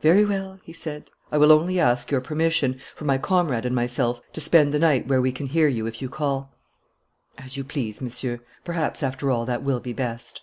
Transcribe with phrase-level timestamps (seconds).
[0.00, 4.18] "Very well," he said, "I will only ask your permission, for my comrade and myself,
[4.32, 6.54] to spend the night where we can hear you if you call."
[7.36, 8.40] "As you please, Monsieur.
[8.64, 10.40] Perhaps, after all, that will be best."